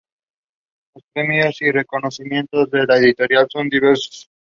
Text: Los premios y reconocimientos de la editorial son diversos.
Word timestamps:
Los 0.95 1.03
premios 1.13 1.61
y 1.61 1.69
reconocimientos 1.71 2.71
de 2.71 2.87
la 2.87 2.97
editorial 2.97 3.45
son 3.47 3.69
diversos. 3.69 4.31